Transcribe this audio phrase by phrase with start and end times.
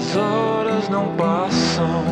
[0.00, 2.02] as horas não passam,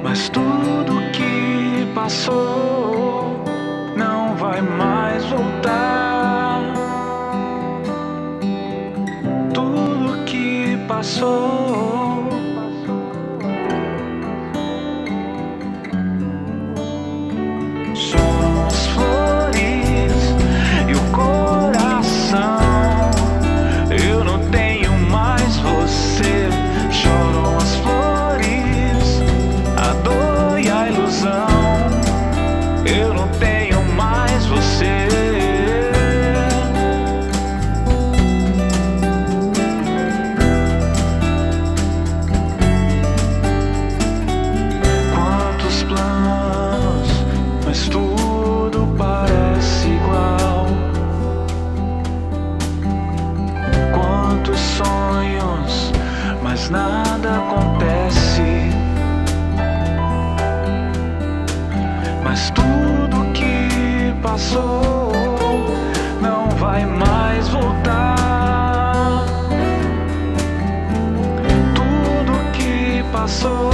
[0.00, 3.42] mas tudo que passou
[3.96, 6.72] não vai mais voltar.
[9.52, 11.57] Tudo que passou.
[56.68, 58.70] mas nada acontece.
[62.22, 65.12] Mas tudo que passou
[66.20, 69.24] não vai mais voltar.
[71.74, 73.67] Tudo que passou.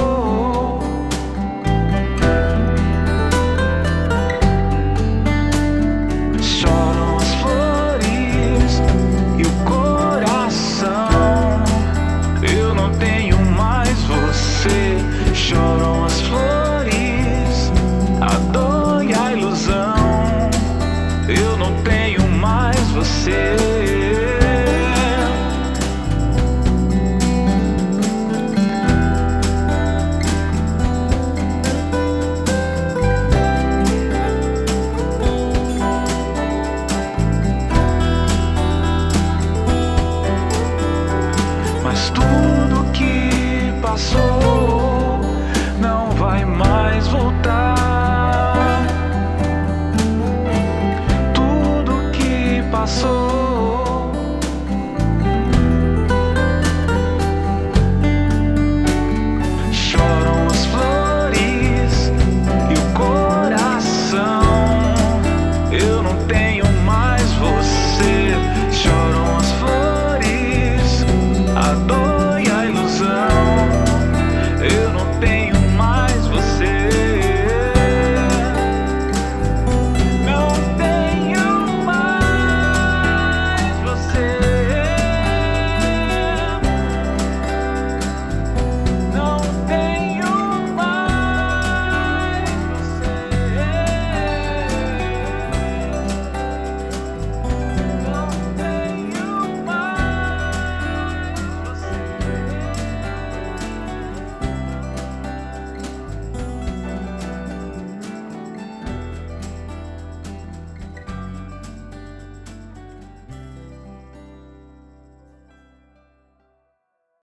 [46.94, 47.63] mais voltar.